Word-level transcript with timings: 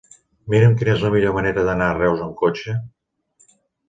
Mira'm 0.51 0.71
quina 0.77 0.93
és 0.93 1.03
la 1.07 1.11
millor 1.15 1.35
manera 1.35 1.65
d'anar 1.67 1.89
a 1.93 1.97
Reus 1.99 2.23
amb 2.29 2.33
cotxe. 2.39 2.75